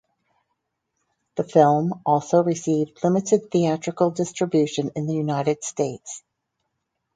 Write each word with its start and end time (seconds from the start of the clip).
The 1.35 1.43
film 1.43 2.01
also 2.07 2.41
received 2.41 3.03
limited 3.03 3.51
theatrical 3.51 4.09
distribution 4.09 4.89
in 4.95 5.05
the 5.05 5.13
United 5.13 5.63
States. 5.63 6.23